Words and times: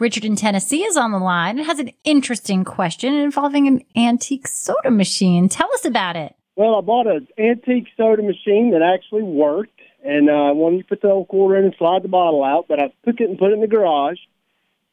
Richard 0.00 0.24
in 0.24 0.36
Tennessee 0.36 0.84
is 0.84 0.96
on 0.96 1.10
the 1.10 1.18
line 1.18 1.58
and 1.58 1.66
has 1.66 1.80
an 1.80 1.90
interesting 2.04 2.64
question 2.64 3.14
involving 3.14 3.66
an 3.66 3.82
antique 3.96 4.46
soda 4.46 4.92
machine. 4.92 5.48
Tell 5.48 5.72
us 5.74 5.84
about 5.84 6.14
it. 6.14 6.36
Well, 6.54 6.76
I 6.76 6.80
bought 6.82 7.08
an 7.08 7.26
antique 7.36 7.88
soda 7.96 8.22
machine 8.22 8.70
that 8.72 8.82
actually 8.82 9.24
worked, 9.24 9.80
and 10.04 10.30
uh, 10.30 10.52
when 10.54 10.74
you 10.74 10.84
put 10.84 11.02
the 11.02 11.10
old 11.10 11.26
quarter 11.26 11.56
in 11.56 11.64
and 11.64 11.74
slide 11.76 12.04
the 12.04 12.08
bottle 12.08 12.44
out, 12.44 12.66
but 12.68 12.78
I 12.78 12.92
took 13.04 13.20
it 13.20 13.28
and 13.28 13.38
put 13.38 13.50
it 13.50 13.54
in 13.54 13.60
the 13.60 13.66
garage, 13.66 14.18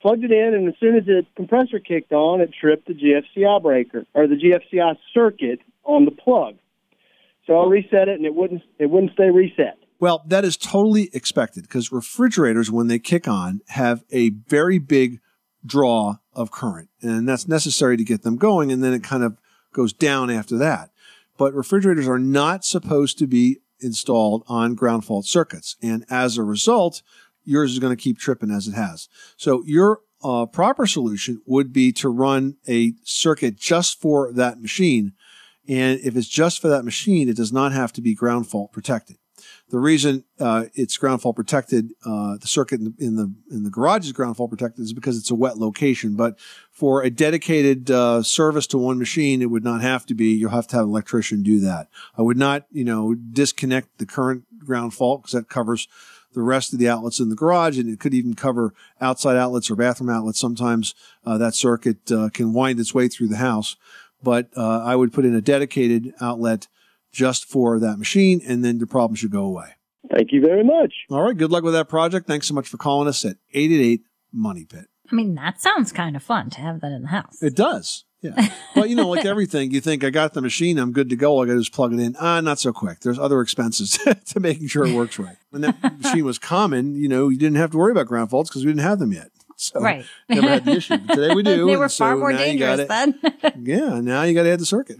plugged 0.01 0.23
it 0.23 0.31
in, 0.31 0.55
and 0.55 0.67
as 0.67 0.75
soon 0.79 0.95
as 0.97 1.05
the 1.05 1.23
compressor 1.35 1.79
kicked 1.79 2.11
on, 2.11 2.41
it 2.41 2.51
tripped 2.59 2.87
the 2.87 2.93
GFCI 2.93 3.61
breaker 3.61 4.05
or 4.15 4.27
the 4.27 4.35
GFCI 4.35 4.97
circuit 5.13 5.59
on 5.83 6.05
the 6.05 6.11
plug. 6.11 6.55
So 7.45 7.59
I 7.59 7.67
reset 7.67 8.07
it, 8.07 8.15
and 8.15 8.25
it 8.25 8.33
wouldn't 8.33 8.63
it 8.79 8.89
wouldn't 8.89 9.13
stay 9.13 9.29
reset. 9.29 9.77
Well, 9.99 10.23
that 10.27 10.43
is 10.43 10.57
totally 10.57 11.09
expected 11.13 11.63
because 11.63 11.91
refrigerators, 11.91 12.69
when 12.69 12.87
they 12.87 12.99
kick 12.99 13.27
on, 13.27 13.61
have 13.69 14.03
a 14.11 14.29
very 14.29 14.77
big 14.77 15.19
draw 15.65 16.17
of 16.33 16.51
current, 16.51 16.89
and 17.01 17.27
that's 17.27 17.47
necessary 17.47 17.97
to 17.97 18.03
get 18.03 18.23
them 18.23 18.35
going, 18.35 18.71
and 18.71 18.83
then 18.83 18.93
it 18.93 19.03
kind 19.03 19.23
of 19.23 19.37
goes 19.73 19.93
down 19.93 20.29
after 20.29 20.57
that. 20.57 20.91
But 21.37 21.53
refrigerators 21.53 22.07
are 22.07 22.19
not 22.19 22.63
supposed 22.65 23.17
to 23.19 23.27
be 23.27 23.59
installed 23.79 24.43
on 24.47 24.75
ground 24.75 25.05
fault 25.05 25.25
circuits, 25.25 25.75
and 25.81 26.05
as 26.09 26.37
a 26.37 26.43
result, 26.43 27.01
yours 27.43 27.71
is 27.71 27.79
going 27.79 27.95
to 27.95 28.01
keep 28.01 28.17
tripping 28.17 28.51
as 28.51 28.67
it 28.67 28.73
has. 28.73 29.07
So 29.37 29.63
your 29.65 30.01
uh, 30.23 30.45
proper 30.45 30.87
solution 30.87 31.41
would 31.45 31.71
be 31.71 31.91
to 31.93 32.09
run 32.09 32.57
a 32.67 32.93
circuit 33.03 33.57
just 33.57 34.01
for 34.01 34.33
that 34.33 34.61
machine. 34.61 35.13
And 35.67 35.99
if 36.01 36.15
it's 36.15 36.27
just 36.27 36.61
for 36.61 36.67
that 36.67 36.85
machine, 36.85 37.29
it 37.29 37.37
does 37.37 37.53
not 37.53 37.71
have 37.71 37.93
to 37.93 38.01
be 38.01 38.15
ground 38.15 38.47
fault 38.47 38.71
protected. 38.71 39.17
The 39.69 39.79
reason 39.79 40.23
uh, 40.39 40.65
it's 40.73 40.97
ground 40.97 41.21
fault 41.21 41.35
protected, 41.35 41.93
uh, 42.05 42.37
the 42.37 42.47
circuit 42.47 42.79
in 42.79 42.85
the, 42.85 43.05
in 43.05 43.15
the, 43.15 43.33
in 43.49 43.63
the 43.63 43.69
garage 43.69 44.05
is 44.05 44.11
ground 44.11 44.37
fault 44.37 44.51
protected, 44.51 44.83
is 44.83 44.93
because 44.93 45.17
it's 45.17 45.31
a 45.31 45.35
wet 45.35 45.57
location. 45.57 46.15
But 46.15 46.37
for 46.71 47.03
a 47.03 47.09
dedicated 47.09 47.89
uh, 47.89 48.21
service 48.21 48.67
to 48.67 48.77
one 48.77 48.99
machine, 48.99 49.41
it 49.41 49.49
would 49.49 49.63
not 49.63 49.81
have 49.81 50.05
to 50.07 50.13
be. 50.13 50.33
You'll 50.33 50.51
have 50.51 50.67
to 50.67 50.75
have 50.75 50.85
an 50.85 50.91
electrician 50.91 51.43
do 51.43 51.59
that. 51.61 51.87
I 52.17 52.21
would 52.21 52.37
not, 52.37 52.65
you 52.71 52.83
know, 52.83 53.15
disconnect 53.15 53.97
the 53.97 54.05
current 54.05 54.43
ground 54.59 54.93
fault 54.93 55.23
because 55.23 55.33
that 55.33 55.49
covers 55.49 55.87
the 56.33 56.41
rest 56.41 56.73
of 56.73 56.79
the 56.79 56.89
outlets 56.89 57.19
in 57.19 57.29
the 57.29 57.35
garage, 57.35 57.79
and 57.79 57.89
it 57.89 57.99
could 57.99 58.13
even 58.13 58.35
cover 58.35 58.73
outside 59.01 59.37
outlets 59.37 59.71
or 59.71 59.75
bathroom 59.75 60.09
outlets. 60.09 60.39
Sometimes 60.39 60.93
uh, 61.25 61.37
that 61.37 61.55
circuit 61.55 62.11
uh, 62.11 62.29
can 62.29 62.53
wind 62.53 62.79
its 62.79 62.93
way 62.93 63.07
through 63.07 63.29
the 63.29 63.37
house, 63.37 63.77
but 64.21 64.49
uh, 64.55 64.83
I 64.83 64.95
would 64.95 65.13
put 65.13 65.25
in 65.25 65.33
a 65.33 65.41
dedicated 65.41 66.13
outlet 66.21 66.67
just 67.15 67.45
for 67.45 67.79
that 67.79 67.97
machine, 67.97 68.41
and 68.45 68.63
then 68.63 68.77
the 68.79 68.85
problem 68.87 69.15
should 69.15 69.31
go 69.31 69.43
away. 69.45 69.69
Thank 70.11 70.31
you 70.33 70.41
very 70.41 70.63
much. 70.63 70.93
All 71.09 71.21
right, 71.21 71.35
good 71.37 71.49
luck 71.49 71.63
with 71.63 71.73
that 71.73 71.87
project. 71.87 72.27
Thanks 72.27 72.47
so 72.47 72.53
much 72.53 72.67
for 72.67 72.77
calling 72.77 73.07
us 73.07 73.23
at 73.25 73.37
888 73.53 74.01
Money 74.33 74.65
Pit. 74.65 74.85
I 75.11 75.15
mean, 75.15 75.33
that 75.35 75.61
sounds 75.61 75.91
kind 75.91 76.15
of 76.15 76.23
fun 76.23 76.49
to 76.51 76.59
have 76.61 76.81
that 76.81 76.91
in 76.91 77.03
the 77.03 77.07
house. 77.07 77.41
It 77.41 77.55
does. 77.55 78.03
Yeah. 78.21 78.49
But 78.73 78.89
you 78.89 78.95
know, 78.95 79.07
like 79.07 79.23
everything, 79.33 79.71
you 79.71 79.79
think 79.81 80.03
I 80.03 80.09
got 80.09 80.33
the 80.33 80.41
machine, 80.41 80.77
I'm 80.77 80.91
good 80.91 81.09
to 81.09 81.15
go. 81.15 81.41
I 81.41 81.45
got 81.45 81.53
to 81.53 81.59
just 81.59 81.71
plug 81.73 81.93
it 81.93 81.99
in. 81.99 82.15
Ah, 82.19 82.41
not 82.41 82.59
so 82.59 82.73
quick. 82.73 82.99
There's 82.99 83.19
other 83.19 83.39
expenses 83.39 83.97
to 84.25 84.39
making 84.39 84.67
sure 84.67 84.85
it 84.85 84.93
works 84.95 85.17
right. 85.17 85.37
When 85.51 85.61
that 85.61 85.81
machine 86.01 86.25
was 86.25 86.37
common, 86.39 86.95
you 86.95 87.07
know, 87.07 87.29
you 87.29 87.37
didn't 87.37 87.57
have 87.57 87.71
to 87.71 87.77
worry 87.77 87.91
about 87.91 88.07
ground 88.07 88.29
faults 88.31 88.49
because 88.49 88.65
we 88.65 88.71
didn't 88.71 88.81
have 88.83 88.99
them 88.99 89.13
yet. 89.13 89.29
So 89.57 89.79
Right. 89.79 90.05
never 90.27 90.49
had 90.49 90.65
the 90.65 90.71
issue. 90.71 90.97
But 90.97 91.15
today 91.15 91.33
we 91.33 91.41
do. 91.43 91.65
they 91.65 91.71
and 91.71 91.79
were 91.79 91.87
so 91.87 92.03
far 92.03 92.17
more 92.17 92.33
now 92.33 92.43
you 92.43 92.59
got 92.59 92.77
dangerous 92.77 92.87
then. 93.41 93.63
Yeah, 93.63 94.01
now 94.01 94.23
you 94.23 94.33
got 94.33 94.43
to 94.43 94.49
add 94.51 94.59
the 94.59 94.65
circuit. 94.65 94.99